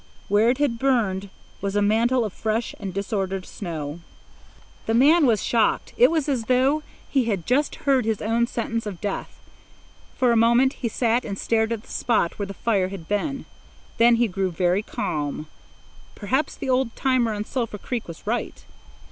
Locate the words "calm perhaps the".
14.81-16.67